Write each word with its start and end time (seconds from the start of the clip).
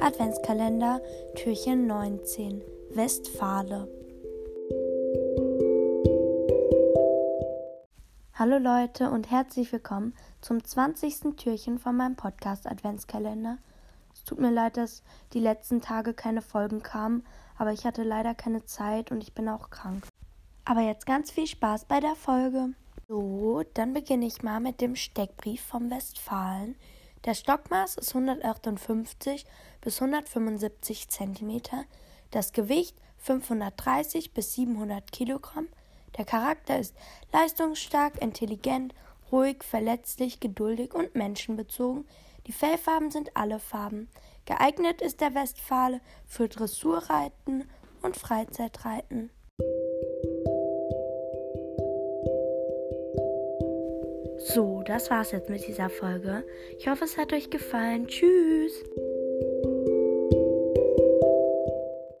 Adventskalender 0.00 1.00
Türchen 1.34 1.86
19 1.86 2.62
Westfale. 2.90 3.88
Hallo 8.34 8.58
Leute 8.58 9.10
und 9.10 9.30
herzlich 9.30 9.72
willkommen 9.72 10.14
zum 10.42 10.62
20. 10.62 11.36
Türchen 11.36 11.78
von 11.78 11.96
meinem 11.96 12.14
Podcast 12.14 12.66
Adventskalender. 12.66 13.58
Es 14.12 14.24
tut 14.24 14.38
mir 14.38 14.52
leid, 14.52 14.76
dass 14.76 15.02
die 15.32 15.40
letzten 15.40 15.80
Tage 15.80 16.12
keine 16.12 16.42
Folgen 16.42 16.82
kamen, 16.82 17.24
aber 17.56 17.72
ich 17.72 17.86
hatte 17.86 18.02
leider 18.02 18.34
keine 18.34 18.64
Zeit 18.66 19.10
und 19.10 19.22
ich 19.22 19.32
bin 19.32 19.48
auch 19.48 19.70
krank. 19.70 20.06
Aber 20.66 20.82
jetzt 20.82 21.06
ganz 21.06 21.30
viel 21.30 21.46
Spaß 21.46 21.86
bei 21.86 22.00
der 22.00 22.14
Folge. 22.14 22.74
So, 23.08 23.62
dann 23.74 23.94
beginne 23.94 24.26
ich 24.26 24.42
mal 24.42 24.60
mit 24.60 24.80
dem 24.80 24.94
Steckbrief 24.94 25.62
vom 25.62 25.90
Westfalen. 25.90 26.76
Der 27.26 27.34
Stockmaß 27.34 27.96
ist 27.96 28.14
158 28.14 29.44
bis 29.80 30.00
175 30.00 31.08
cm, 31.08 31.60
das 32.30 32.52
Gewicht 32.52 32.96
530 33.18 34.32
bis 34.32 34.54
700 34.54 35.10
Kilogramm. 35.10 35.66
Der 36.16 36.24
Charakter 36.24 36.78
ist 36.78 36.94
leistungsstark, 37.32 38.22
intelligent, 38.22 38.94
ruhig, 39.32 39.64
verletzlich, 39.64 40.38
geduldig 40.38 40.94
und 40.94 41.16
menschenbezogen. 41.16 42.06
Die 42.46 42.52
Fellfarben 42.52 43.10
sind 43.10 43.36
alle 43.36 43.58
Farben. 43.58 44.08
Geeignet 44.44 45.02
ist 45.02 45.20
der 45.20 45.34
Westfale 45.34 46.00
für 46.26 46.48
Dressurreiten 46.48 47.68
und 48.02 48.16
Freizeitreiten. 48.16 49.30
So, 54.38 54.82
das 54.86 55.10
war's 55.10 55.32
jetzt 55.32 55.48
mit 55.48 55.66
dieser 55.66 55.88
Folge. 55.88 56.44
Ich 56.78 56.88
hoffe, 56.88 57.04
es 57.04 57.16
hat 57.16 57.32
euch 57.32 57.50
gefallen. 57.50 58.06
Tschüss. 58.06 58.84